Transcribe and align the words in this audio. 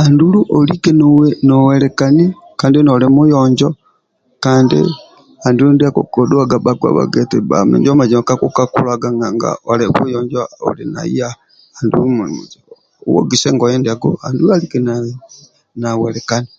Andulu 0.00 0.40
olike 0.58 0.90
nowelikani 1.48 2.24
kandi 2.60 2.78
noli 2.82 3.06
muyonjo 3.16 3.68
kandi 4.44 4.78
andulu 5.46 5.70
ndia 5.74 5.88
akuku 5.92 6.20
dhuaga 6.30 6.56
bhakpa 6.64 6.88
bhagia 6.96 7.20
eti 7.24 7.38
bba 7.42 7.58
minjo 7.68 7.90
mazima 7.98 8.28
kakukakulaga 8.28 9.08
nanga 9.20 9.50
oli 9.70 9.84
muyonjo 9.96 10.40
oli 10.68 10.84
naiya 10.94 11.28
andulu 11.78 12.04
andulul 12.24 13.18
ogise 13.18 13.48
ngoye 13.54 13.76
ndiako 13.78 14.08
andulu 14.26 14.50
alike 14.54 14.78
nawelikani 15.80 16.50